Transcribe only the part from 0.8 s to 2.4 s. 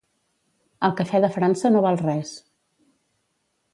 El cafè de França no val res